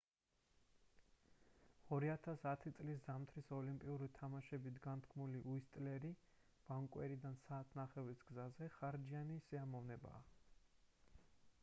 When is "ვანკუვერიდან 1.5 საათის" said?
6.71-8.23